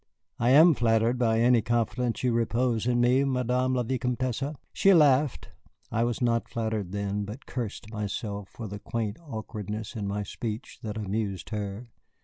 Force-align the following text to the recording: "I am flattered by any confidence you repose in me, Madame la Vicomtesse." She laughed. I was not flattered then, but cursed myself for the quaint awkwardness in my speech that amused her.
"I 0.39 0.49
am 0.49 0.73
flattered 0.73 1.19
by 1.19 1.39
any 1.41 1.61
confidence 1.61 2.23
you 2.23 2.33
repose 2.33 2.87
in 2.87 2.99
me, 2.99 3.23
Madame 3.23 3.75
la 3.75 3.83
Vicomtesse." 3.83 4.41
She 4.73 4.95
laughed. 4.95 5.49
I 5.91 6.03
was 6.05 6.23
not 6.23 6.49
flattered 6.49 6.91
then, 6.91 7.23
but 7.23 7.45
cursed 7.45 7.91
myself 7.91 8.49
for 8.49 8.65
the 8.67 8.79
quaint 8.79 9.17
awkwardness 9.19 9.95
in 9.95 10.07
my 10.07 10.23
speech 10.23 10.79
that 10.81 10.97
amused 10.97 11.51
her. 11.51 11.85